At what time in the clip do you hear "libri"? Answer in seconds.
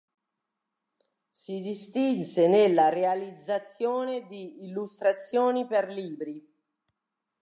5.89-6.43